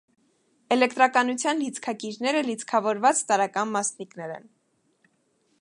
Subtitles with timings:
[0.75, 4.53] Էլեկտրականության լիցքակիրները լիցքավորված տարրական մասնիկներն են։